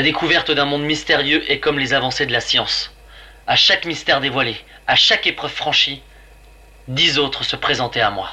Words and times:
La 0.00 0.04
découverte 0.04 0.50
d'un 0.50 0.64
monde 0.64 0.84
mystérieux 0.84 1.44
est 1.52 1.58
comme 1.58 1.78
les 1.78 1.92
avancées 1.92 2.24
de 2.24 2.32
la 2.32 2.40
science. 2.40 2.90
À 3.46 3.54
chaque 3.54 3.84
mystère 3.84 4.22
dévoilé, 4.22 4.56
à 4.86 4.96
chaque 4.96 5.26
épreuve 5.26 5.52
franchie, 5.52 6.00
dix 6.88 7.18
autres 7.18 7.44
se 7.44 7.54
présentaient 7.54 8.00
à 8.00 8.08
moi. 8.08 8.30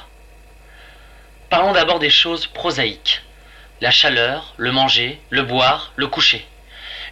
Parlons 1.49 1.73
d'abord 1.73 1.99
des 1.99 2.09
choses 2.09 2.47
prosaïques. 2.47 3.21
La 3.81 3.91
chaleur, 3.91 4.53
le 4.55 4.71
manger, 4.71 5.19
le 5.29 5.43
boire, 5.43 5.91
le 5.97 6.07
coucher. 6.07 6.47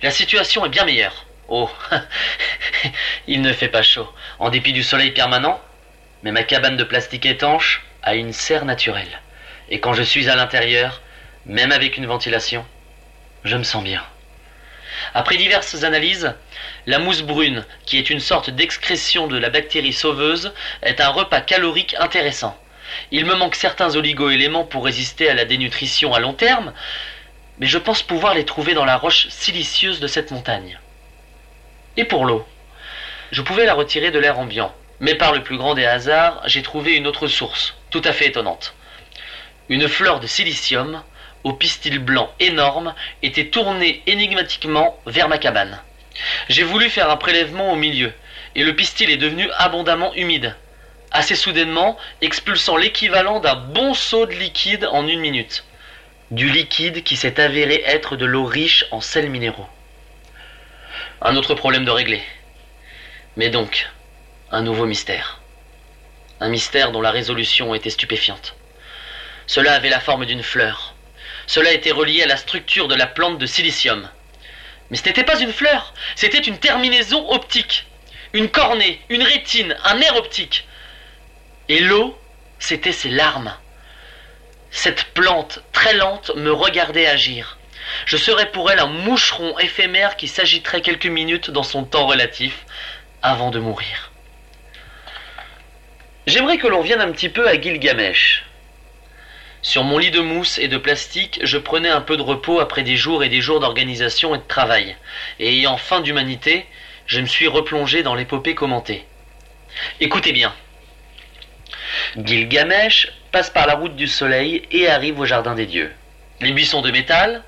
La 0.02 0.10
situation 0.10 0.66
est 0.66 0.70
bien 0.70 0.86
meilleure. 0.86 1.26
Oh, 1.50 1.70
il 3.28 3.42
ne 3.42 3.52
fait 3.52 3.68
pas 3.68 3.82
chaud, 3.82 4.10
en 4.40 4.50
dépit 4.50 4.72
du 4.72 4.84
soleil 4.84 5.12
permanent, 5.12 5.60
mais 6.24 6.32
ma 6.32 6.44
cabane 6.44 6.78
de 6.78 6.86
plastique 6.86 7.26
étanche 7.26 7.86
a 8.04 8.16
une 8.16 8.32
serre 8.32 8.64
naturelle. 8.64 9.20
Et 9.68 9.82
quand 9.82 9.92
je 9.92 10.04
suis 10.04 10.30
à 10.30 10.38
l'intérieur, 10.38 11.02
même 11.46 11.74
avec 11.74 11.98
une 11.98 12.08
ventilation, 12.08 12.66
je 13.44 13.58
me 13.58 13.64
sens 13.64 13.84
bien. 13.84 14.02
Après 15.18 15.38
diverses 15.38 15.86
analyses, 15.86 16.34
la 16.88 17.00
mousse 17.00 17.22
brune, 17.22 17.64
qui 17.86 17.98
est 17.98 18.10
une 18.10 18.20
sorte 18.20 18.50
d'excrétion 18.50 19.28
de 19.28 19.38
la 19.38 19.50
bactérie 19.50 19.94
sauveuse, 19.94 20.54
est 20.84 21.00
un 21.00 21.08
repas 21.08 21.40
calorique 21.40 21.96
intéressant. 22.00 22.60
Il 23.12 23.26
me 23.26 23.34
manque 23.34 23.56
certains 23.56 23.96
oligo-éléments 23.96 24.66
pour 24.66 24.84
résister 24.84 25.30
à 25.30 25.34
la 25.34 25.46
dénutrition 25.46 26.14
à 26.14 26.20
long 26.20 26.34
terme, 26.34 26.74
mais 27.60 27.66
je 27.66 27.78
pense 27.78 28.04
pouvoir 28.04 28.34
les 28.34 28.44
trouver 28.44 28.74
dans 28.74 28.84
la 28.84 28.98
roche 28.98 29.30
silicieuse 29.30 30.02
de 30.02 30.08
cette 30.08 30.32
montagne. 30.32 30.78
Et 31.96 32.04
pour 32.04 32.26
l'eau 32.26 32.46
Je 33.32 33.42
pouvais 33.42 33.66
la 33.66 33.74
retirer 33.74 34.12
de 34.12 34.20
l'air 34.20 34.38
ambiant, 34.38 34.76
mais 35.00 35.16
par 35.16 35.32
le 35.32 35.44
plus 35.44 35.58
grand 35.58 35.76
des 35.76 35.86
hasards, 35.86 36.42
j'ai 36.46 36.62
trouvé 36.62 36.94
une 36.94 37.08
autre 37.08 37.28
source, 37.28 37.74
tout 37.90 38.02
à 38.04 38.12
fait 38.12 38.28
étonnante. 38.28 38.74
Une 39.70 39.88
fleur 39.88 40.20
de 40.20 40.28
silicium, 40.28 41.02
au 41.46 41.54
pistil 41.54 42.00
blanc 42.00 42.30
énorme, 42.40 42.96
était 43.22 43.48
tournée 43.48 44.02
énigmatiquement 44.08 45.00
vers 45.06 45.30
ma 45.30 45.38
cabane. 45.38 45.80
J'ai 46.50 46.64
voulu 46.64 46.90
faire 46.90 47.10
un 47.10 47.18
prélèvement 47.18 47.72
au 47.72 47.76
milieu, 47.76 48.12
et 48.56 48.64
le 48.64 48.76
pistil 48.76 49.12
est 49.12 49.18
devenu 49.18 49.48
abondamment 49.58 50.14
humide, 50.16 50.56
assez 51.12 51.36
soudainement 51.36 51.98
expulsant 52.22 52.78
l'équivalent 52.78 53.40
d'un 53.40 53.56
bon 53.56 53.94
seau 53.94 54.26
de 54.26 54.34
liquide 54.34 54.90
en 54.92 55.08
une 55.08 55.20
minute. 55.20 55.64
Du 56.32 56.50
liquide 56.50 57.04
qui 57.04 57.16
s'est 57.16 57.40
avéré 57.40 57.84
être 57.86 58.16
de 58.16 58.26
l'eau 58.26 58.46
riche 58.46 58.86
en 58.90 59.00
sels 59.00 59.30
minéraux. 59.30 59.70
Un 61.22 61.36
autre 61.36 61.54
problème 61.54 61.86
de 61.86 61.92
régler. 61.92 62.24
Mais 63.38 63.50
donc, 63.50 63.88
un 64.52 64.64
nouveau 64.64 64.88
mystère. 64.88 65.42
Un 66.40 66.50
mystère 66.50 66.92
dont 66.92 67.02
la 67.02 67.12
résolution 67.12 67.76
était 67.76 67.92
stupéfiante. 67.92 68.56
Cela 69.46 69.74
avait 69.74 69.90
la 69.90 70.00
forme 70.00 70.26
d'une 70.26 70.42
fleur. 70.42 70.95
Cela 71.48 71.72
était 71.72 71.92
relié 71.92 72.24
à 72.24 72.28
la 72.28 72.38
structure 72.38 72.88
de 72.88 72.96
la 72.96 73.08
plante 73.08 73.38
de 73.38 73.46
silicium. 73.46 74.10
Mais 74.90 74.98
ce 74.98 75.06
n'était 75.06 75.24
pas 75.24 75.40
une 75.40 75.54
fleur, 75.54 75.94
c'était 76.16 76.40
une 76.40 76.60
terminaison 76.60 77.30
optique. 77.30 77.86
Une 78.34 78.50
cornée, 78.50 79.02
une 79.10 79.24
rétine, 79.24 79.76
un 79.84 79.96
nerf 79.96 80.16
optique. 80.16 80.68
Et 81.70 81.80
l'eau, 81.80 82.18
c'était 82.60 82.92
ses 82.92 83.10
larmes. 83.10 83.56
Cette 84.72 85.06
plante 85.14 85.62
très 85.72 85.94
lente 85.94 86.32
me 86.36 86.52
regardait 86.52 87.08
agir. 87.08 87.58
Je 88.06 88.18
serais 88.18 88.52
pour 88.52 88.72
elle 88.72 88.80
un 88.80 88.88
moucheron 88.88 89.58
éphémère 89.60 90.18
qui 90.18 90.28
s'agiterait 90.28 90.82
quelques 90.82 91.06
minutes 91.06 91.50
dans 91.50 91.64
son 91.64 91.86
temps 91.86 92.08
relatif 92.08 92.66
avant 93.22 93.52
de 93.52 93.60
mourir. 93.60 94.12
J'aimerais 96.28 96.58
que 96.58 96.68
l'on 96.68 96.82
vienne 96.82 97.02
un 97.02 97.12
petit 97.12 97.30
peu 97.30 97.48
à 97.48 97.60
Gilgamesh. 97.60 98.44
Sur 99.66 99.84
mon 99.84 99.98
lit 99.98 100.12
de 100.12 100.20
mousse 100.20 100.60
et 100.60 100.68
de 100.68 100.78
plastique, 100.78 101.40
je 101.42 101.58
prenais 101.58 101.90
un 101.90 102.00
peu 102.00 102.18
de 102.18 102.22
repos 102.22 102.60
après 102.60 102.84
des 102.84 102.96
jours 102.96 103.24
et 103.24 103.30
des 103.30 103.42
jours 103.42 103.60
d'organisation 103.60 104.36
et 104.36 104.38
de 104.38 104.44
travail. 104.44 104.96
Et 105.40 105.58
ayant 105.58 105.78
faim 105.78 106.02
d'humanité, 106.02 106.68
je 107.08 107.20
me 107.20 107.26
suis 107.26 107.48
replongé 107.48 108.04
dans 108.04 108.14
l'épopée 108.14 108.54
commentée. 108.54 109.08
Écoutez 110.00 110.34
bien. 110.34 110.54
Gilgamesh 112.16 113.08
passe 113.32 113.50
par 113.50 113.66
la 113.66 113.74
route 113.74 113.96
du 113.96 114.06
soleil 114.06 114.62
et 114.70 114.88
arrive 114.88 115.20
au 115.20 115.26
jardin 115.26 115.56
des 115.56 115.66
dieux. 115.66 115.92
Les 116.42 116.52
buissons 116.52 116.84
de 116.84 116.92
métal, 116.92 117.44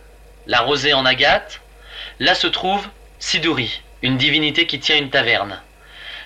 la 0.47 0.61
rosée 0.61 0.93
en 0.93 1.05
agate, 1.05 1.61
là 2.19 2.33
se 2.33 2.47
trouve 2.47 2.87
Siduri, 3.19 3.83
une 4.01 4.17
divinité 4.17 4.65
qui 4.65 4.79
tient 4.79 4.97
une 4.97 5.11
taverne. 5.11 5.61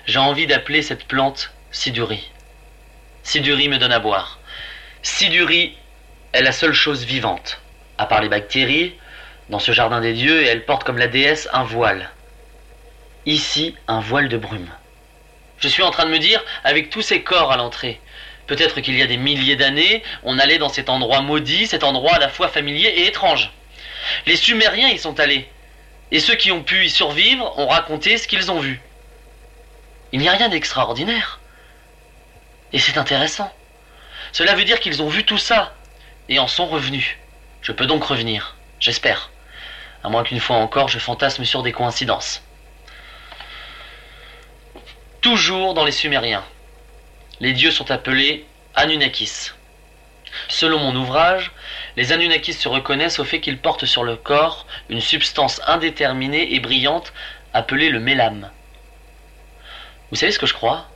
J'ai 0.06 0.20
envie 0.20 0.46
d'appeler 0.46 0.80
cette 0.80 1.04
plante 1.04 1.52
Siduri. 1.70 2.30
Siduri 3.24 3.68
me 3.68 3.76
donne 3.76 3.92
à 3.92 3.98
boire. 3.98 4.38
Siduri 5.02 5.76
est 6.32 6.42
la 6.42 6.52
seule 6.52 6.72
chose 6.72 7.04
vivante, 7.04 7.60
à 7.98 8.06
part 8.06 8.22
les 8.22 8.28
bactéries, 8.28 8.94
dans 9.48 9.58
ce 9.58 9.72
jardin 9.72 10.00
des 10.00 10.14
dieux, 10.14 10.42
et 10.42 10.46
elle 10.46 10.64
porte 10.64 10.84
comme 10.84 10.98
la 10.98 11.08
déesse 11.08 11.48
un 11.52 11.64
voile. 11.64 12.10
Ici, 13.26 13.76
un 13.86 14.00
voile 14.00 14.28
de 14.28 14.38
brume. 14.38 14.70
Je 15.58 15.68
suis 15.68 15.82
en 15.82 15.90
train 15.90 16.06
de 16.06 16.10
me 16.10 16.18
dire, 16.18 16.42
avec 16.64 16.90
tous 16.90 17.02
ces 17.02 17.22
corps 17.22 17.52
à 17.52 17.56
l'entrée, 17.56 18.00
peut-être 18.46 18.80
qu'il 18.80 18.96
y 18.96 19.02
a 19.02 19.06
des 19.06 19.16
milliers 19.16 19.56
d'années, 19.56 20.02
on 20.22 20.38
allait 20.38 20.58
dans 20.58 20.68
cet 20.68 20.88
endroit 20.88 21.20
maudit, 21.20 21.66
cet 21.66 21.84
endroit 21.84 22.14
à 22.14 22.18
la 22.18 22.28
fois 22.28 22.48
familier 22.48 22.88
et 22.88 23.06
étrange. 23.06 23.52
Les 24.26 24.36
Sumériens 24.36 24.88
y 24.88 24.98
sont 24.98 25.20
allés, 25.20 25.48
et 26.10 26.18
ceux 26.18 26.34
qui 26.34 26.50
ont 26.50 26.62
pu 26.62 26.86
y 26.86 26.90
survivre 26.90 27.58
ont 27.58 27.68
raconté 27.68 28.16
ce 28.16 28.26
qu'ils 28.26 28.50
ont 28.50 28.58
vu. 28.58 28.80
Il 30.12 30.20
n'y 30.20 30.28
a 30.28 30.32
rien 30.32 30.48
d'extraordinaire. 30.48 31.40
Et 32.72 32.78
c'est 32.78 32.98
intéressant. 32.98 33.52
Cela 34.32 34.54
veut 34.54 34.64
dire 34.64 34.80
qu'ils 34.80 35.02
ont 35.02 35.08
vu 35.08 35.24
tout 35.24 35.38
ça, 35.38 35.74
et 36.32 36.38
en 36.38 36.46
sont 36.46 36.66
revenus. 36.66 37.18
Je 37.60 37.72
peux 37.72 37.84
donc 37.84 38.02
revenir, 38.04 38.56
j'espère. 38.80 39.30
À 40.02 40.08
moins 40.08 40.24
qu'une 40.24 40.40
fois 40.40 40.56
encore 40.56 40.88
je 40.88 40.98
fantasme 40.98 41.44
sur 41.44 41.62
des 41.62 41.72
coïncidences. 41.72 42.42
Toujours 45.20 45.74
dans 45.74 45.84
les 45.84 45.92
Sumériens. 45.92 46.44
Les 47.40 47.52
dieux 47.52 47.70
sont 47.70 47.90
appelés 47.90 48.46
Anunnakis. 48.74 49.50
Selon 50.48 50.78
mon 50.78 50.96
ouvrage, 50.96 51.52
les 51.96 52.12
Anunnakis 52.12 52.54
se 52.54 52.68
reconnaissent 52.68 53.18
au 53.18 53.24
fait 53.24 53.42
qu'ils 53.42 53.58
portent 53.58 53.84
sur 53.84 54.02
le 54.02 54.16
corps 54.16 54.66
une 54.88 55.02
substance 55.02 55.60
indéterminée 55.66 56.54
et 56.54 56.60
brillante 56.60 57.12
appelée 57.52 57.90
le 57.90 58.00
mélame. 58.00 58.50
Vous 60.10 60.16
savez 60.16 60.32
ce 60.32 60.38
que 60.38 60.46
je 60.46 60.54
crois? 60.54 60.88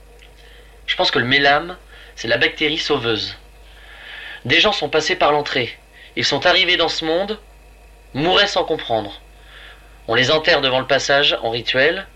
Je 0.87 0.97
pense 0.97 1.11
que 1.11 1.19
le 1.19 1.27
mélame, 1.27 1.77
c'est 2.15 2.29
la 2.29 2.39
bactérie 2.39 2.79
sauveuse. 2.79 3.37
Des 4.47 4.61
gens 4.61 4.71
sont 4.71 4.89
passés 4.89 5.17
par 5.17 5.33
l'entrée. 5.33 5.77
Ils 6.15 6.25
sont 6.25 6.47
arrivés 6.47 6.77
dans 6.77 6.89
ce 6.89 7.05
monde, 7.05 7.41
mouraient 8.15 8.47
sans 8.47 8.63
comprendre. 8.63 9.21
On 10.07 10.15
les 10.15 10.31
enterre 10.31 10.61
devant 10.61 10.79
le 10.79 10.87
passage 10.87 11.37
en 11.43 11.51
rituel, 11.51 12.07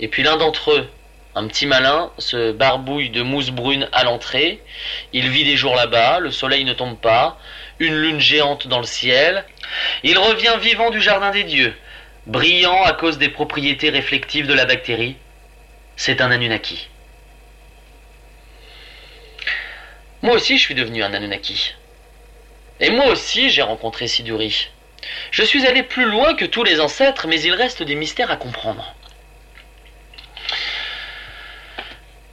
et 0.00 0.08
puis 0.08 0.22
l'un 0.22 0.38
d'entre 0.38 0.72
eux, 0.72 0.88
un 1.34 1.46
petit 1.46 1.66
malin, 1.66 2.10
se 2.16 2.52
barbouille 2.52 3.10
de 3.10 3.20
mousse 3.20 3.50
brune 3.50 3.90
à 3.92 4.04
l'entrée. 4.04 4.62
Il 5.12 5.28
vit 5.28 5.44
des 5.44 5.58
jours 5.58 5.76
là-bas, 5.76 6.18
le 6.18 6.30
soleil 6.30 6.64
ne 6.64 6.72
tombe 6.72 6.96
pas, 6.96 7.38
une 7.78 8.00
lune 8.00 8.20
géante 8.20 8.68
dans 8.68 8.78
le 8.78 8.84
ciel. 8.84 9.44
Il 10.02 10.16
revient 10.16 10.56
vivant 10.58 10.88
du 10.88 11.02
jardin 11.02 11.30
des 11.30 11.44
dieux, 11.44 11.74
brillant 12.24 12.84
à 12.84 12.94
cause 12.94 13.18
des 13.18 13.28
propriétés 13.28 13.90
réflectives 13.90 14.46
de 14.46 14.54
la 14.54 14.64
bactérie. 14.64 15.16
C'est 15.96 16.22
un 16.22 16.30
Anunnaki. 16.30 16.88
Moi 20.26 20.34
aussi, 20.34 20.58
je 20.58 20.62
suis 20.64 20.74
devenu 20.74 21.04
un 21.04 21.14
Anunnaki. 21.14 21.72
Et 22.80 22.90
moi 22.90 23.06
aussi, 23.06 23.48
j'ai 23.48 23.62
rencontré 23.62 24.08
Siduri. 24.08 24.70
Je 25.30 25.44
suis 25.44 25.64
allé 25.68 25.84
plus 25.84 26.04
loin 26.04 26.34
que 26.34 26.44
tous 26.44 26.64
les 26.64 26.80
ancêtres, 26.80 27.28
mais 27.28 27.40
il 27.40 27.54
reste 27.54 27.84
des 27.84 27.94
mystères 27.94 28.32
à 28.32 28.36
comprendre. 28.36 28.92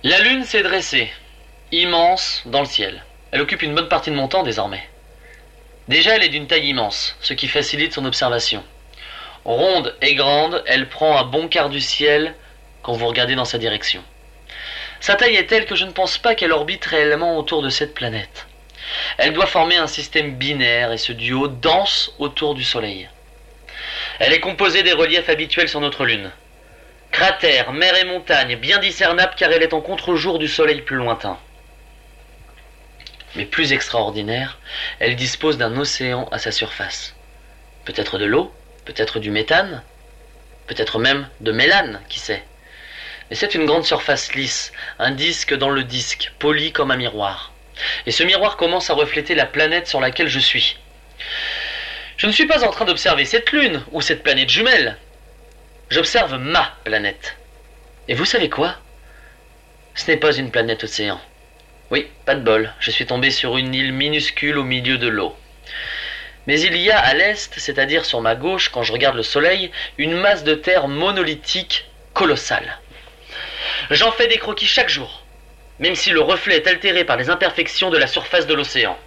La 0.01 0.17
lune 0.21 0.43
s'est 0.43 0.63
dressée, 0.63 1.13
immense 1.71 2.41
dans 2.47 2.61
le 2.61 2.65
ciel. 2.65 3.03
Elle 3.31 3.41
occupe 3.41 3.61
une 3.61 3.75
bonne 3.75 3.89
partie 3.89 4.09
de 4.09 4.15
mon 4.15 4.27
temps 4.27 4.41
désormais. 4.41 4.89
Déjà, 5.87 6.15
elle 6.15 6.23
est 6.23 6.29
d'une 6.29 6.47
taille 6.47 6.69
immense, 6.69 7.15
ce 7.21 7.35
qui 7.35 7.47
facilite 7.47 7.93
son 7.93 8.05
observation. 8.05 8.63
Ronde 9.45 9.95
et 10.01 10.15
grande, 10.15 10.63
elle 10.65 10.89
prend 10.89 11.15
un 11.15 11.25
bon 11.25 11.47
quart 11.47 11.69
du 11.69 11.79
ciel 11.79 12.33
quand 12.81 12.93
vous 12.93 13.05
regardez 13.05 13.35
dans 13.35 13.45
sa 13.45 13.59
direction. 13.59 14.03
Sa 15.03 15.15
taille 15.15 15.35
est 15.35 15.47
telle 15.47 15.65
que 15.65 15.75
je 15.75 15.83
ne 15.83 15.91
pense 15.91 16.17
pas 16.17 16.33
qu'elle 16.33 16.53
orbite 16.53 16.85
réellement 16.85 17.37
autour 17.37 17.61
de 17.61 17.67
cette 17.67 17.93
planète. 17.93 18.47
Elle 19.17 19.33
doit 19.33 19.47
former 19.47 19.75
un 19.75 19.85
système 19.85 20.35
binaire 20.35 20.93
et 20.93 20.97
ce 20.97 21.11
duo 21.11 21.49
danse 21.49 22.13
autour 22.19 22.55
du 22.55 22.63
Soleil. 22.63 23.09
Elle 24.19 24.31
est 24.31 24.39
composée 24.39 24.81
des 24.81 24.93
reliefs 24.93 25.27
habituels 25.27 25.67
sur 25.67 25.81
notre 25.81 26.05
Lune. 26.05 26.31
Cratères, 27.11 27.73
mers 27.73 27.97
et 27.97 28.05
montagnes, 28.05 28.55
bien 28.55 28.79
discernables 28.79 29.33
car 29.35 29.51
elle 29.51 29.63
est 29.63 29.73
en 29.73 29.81
contre-jour 29.81 30.39
du 30.39 30.47
Soleil 30.47 30.81
plus 30.83 30.95
lointain. 30.95 31.37
Mais 33.35 33.43
plus 33.43 33.73
extraordinaire, 33.73 34.57
elle 34.99 35.17
dispose 35.17 35.57
d'un 35.57 35.75
océan 35.75 36.29
à 36.31 36.37
sa 36.37 36.53
surface. 36.53 37.13
Peut-être 37.83 38.17
de 38.17 38.25
l'eau, 38.25 38.53
peut-être 38.85 39.19
du 39.19 39.31
méthane, 39.31 39.83
peut-être 40.67 40.97
même 40.97 41.27
de 41.41 41.51
mélane, 41.51 41.99
qui 42.07 42.19
sait. 42.19 42.45
Et 43.31 43.35
c'est 43.35 43.55
une 43.55 43.65
grande 43.65 43.85
surface 43.85 44.33
lisse, 44.35 44.71
un 44.99 45.11
disque 45.11 45.53
dans 45.53 45.69
le 45.69 45.83
disque, 45.83 46.31
poli 46.39 46.71
comme 46.71 46.91
un 46.91 46.97
miroir. 46.97 47.53
Et 48.05 48.11
ce 48.11 48.23
miroir 48.23 48.57
commence 48.57 48.89
à 48.89 48.93
refléter 48.93 49.35
la 49.35 49.45
planète 49.45 49.87
sur 49.87 49.99
laquelle 49.99 50.27
je 50.27 50.39
suis. 50.39 50.77
Je 52.17 52.27
ne 52.27 52.31
suis 52.31 52.45
pas 52.45 52.63
en 52.63 52.71
train 52.71 52.85
d'observer 52.85 53.25
cette 53.25 53.51
lune 53.51 53.83
ou 53.91 54.01
cette 54.01 54.23
planète 54.23 54.49
jumelle. 54.49 54.97
J'observe 55.89 56.37
ma 56.37 56.77
planète. 56.83 57.37
Et 58.07 58.13
vous 58.13 58.25
savez 58.25 58.49
quoi? 58.49 58.75
Ce 59.95 60.09
n'est 60.09 60.17
pas 60.17 60.35
une 60.35 60.51
planète 60.51 60.83
océan. 60.83 61.19
Oui, 61.91 62.07
pas 62.25 62.35
de 62.35 62.41
bol, 62.41 62.73
je 62.79 62.91
suis 62.91 63.05
tombé 63.05 63.29
sur 63.29 63.57
une 63.57 63.73
île 63.73 63.93
minuscule 63.93 64.57
au 64.57 64.63
milieu 64.63 64.97
de 64.97 65.07
l'eau. 65.07 65.35
Mais 66.47 66.59
il 66.59 66.75
y 66.75 66.91
a 66.91 66.99
à 66.99 67.13
l'est, 67.13 67.53
c'est-à-dire 67.57 68.05
sur 68.05 68.19
ma 68.19 68.35
gauche, 68.35 68.69
quand 68.69 68.83
je 68.83 68.91
regarde 68.91 69.15
le 69.15 69.23
soleil, 69.23 69.71
une 69.97 70.15
masse 70.15 70.43
de 70.43 70.55
terre 70.55 70.87
monolithique 70.87 71.85
colossale. 72.13 72.79
J'en 73.89 74.11
fais 74.11 74.27
des 74.27 74.37
croquis 74.37 74.67
chaque 74.67 74.89
jour, 74.89 75.23
même 75.79 75.95
si 75.95 76.11
le 76.11 76.21
reflet 76.21 76.57
est 76.57 76.67
altéré 76.67 77.03
par 77.03 77.17
les 77.17 77.29
imperfections 77.29 77.89
de 77.89 77.97
la 77.97 78.07
surface 78.07 78.47
de 78.47 78.53
l'océan. 78.53 78.97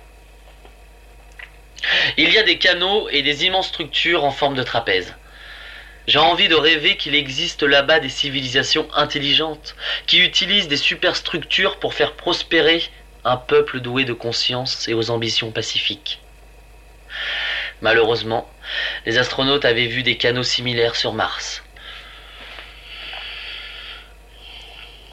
Il 2.17 2.31
y 2.31 2.39
a 2.39 2.43
des 2.43 2.59
canaux 2.59 3.09
et 3.11 3.23
des 3.23 3.45
immenses 3.45 3.69
structures 3.69 4.25
en 4.25 4.31
forme 4.31 4.57
de 4.57 4.63
trapèze. 4.63 5.15
J'ai 6.07 6.19
envie 6.19 6.49
de 6.49 6.55
rêver 6.55 6.97
qu'il 6.97 7.15
existe 7.15 7.63
là-bas 7.63 8.01
des 8.01 8.09
civilisations 8.09 8.89
intelligentes 8.95 9.75
qui 10.07 10.21
utilisent 10.21 10.69
des 10.69 10.77
superstructures 10.77 11.79
pour 11.79 11.95
faire 11.95 12.13
prospérer 12.13 12.83
un 13.25 13.37
peuple 13.37 13.81
doué 13.81 14.05
de 14.05 14.13
conscience 14.13 14.87
et 14.89 14.95
aux 14.95 15.11
ambitions 15.11 15.51
pacifiques. 15.51 16.21
Malheureusement, 17.81 18.49
les 19.05 19.19
astronautes 19.19 19.65
avaient 19.65 19.87
vu 19.87 20.03
des 20.03 20.17
canaux 20.17 20.45
similaires 20.45 20.97
sur 20.97 21.13
Mars. 21.13 21.65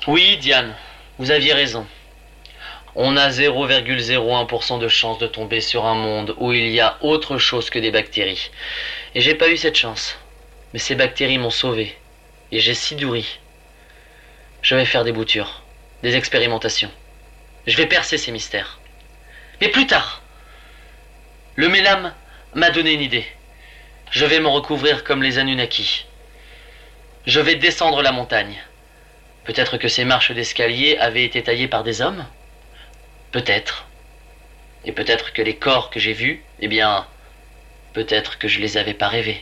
Oui, 0.06 0.36
Diane, 0.36 0.76
vous 1.18 1.32
aviez 1.32 1.54
raison. 1.54 1.88
On 2.94 3.16
a 3.16 3.30
0,01% 3.30 4.78
de 4.78 4.88
chance 4.90 5.18
de 5.18 5.28
tomber 5.28 5.62
sur 5.62 5.86
un 5.86 5.96
monde 5.96 6.36
où 6.40 6.52
il 6.52 6.72
y 6.72 6.82
a 6.82 6.98
autre 7.00 7.38
chose 7.38 7.70
que 7.70 7.80
des 7.80 7.90
bactéries. 7.90 8.52
Et 9.16 9.22
j'ai 9.22 9.34
pas 9.34 9.48
eu 9.48 9.56
cette 9.56 9.78
chance. 9.78 10.20
Mais 10.74 10.80
ces 10.80 10.96
bactéries 10.96 11.38
m'ont 11.38 11.50
sauvé. 11.50 11.98
Et 12.52 12.60
j'ai 12.60 12.74
si 12.74 12.96
douri. 12.96 13.40
Je 14.62 14.76
vais 14.76 14.84
faire 14.84 15.06
des 15.06 15.14
boutures, 15.14 15.64
des 16.04 16.18
expérimentations. 16.18 16.92
Je 17.66 17.78
vais 17.78 17.86
percer 17.86 18.18
ces 18.18 18.34
mystères. 18.34 18.80
Mais 19.62 19.70
plus 19.70 19.88
tard. 19.88 20.22
Le 21.56 21.70
mélam 21.70 22.14
m'a 22.56 22.72
donné 22.72 22.92
une 22.92 23.02
idée. 23.02 23.26
Je 24.12 24.26
vais 24.26 24.42
me 24.42 24.50
recouvrir 24.50 25.06
comme 25.06 25.24
les 25.24 25.40
Anunnaki. 25.40 26.06
Je 27.26 27.40
vais 27.40 27.56
descendre 27.56 28.02
la 28.02 28.12
montagne. 28.12 28.62
Peut-être 29.46 29.78
que 29.78 29.88
ces 29.88 30.06
marches 30.06 30.32
d'escalier 30.32 30.98
avaient 30.98 31.26
été 31.26 31.44
taillées 31.44 31.68
par 31.68 31.84
des 31.84 32.02
hommes? 32.02 32.26
Peut-être. 33.32 33.88
Et 34.86 34.92
peut-être 34.92 35.34
que 35.34 35.42
les 35.42 35.56
corps 35.56 35.90
que 35.90 36.00
j'ai 36.00 36.14
vus, 36.14 36.44
eh 36.60 36.68
bien, 36.68 37.08
peut-être 37.94 38.38
que 38.38 38.48
je 38.48 38.60
les 38.60 38.78
avais 38.78 38.94
pas 38.94 39.08
rêvés. 39.08 39.42